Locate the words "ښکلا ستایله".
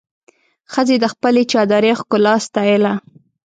1.99-2.93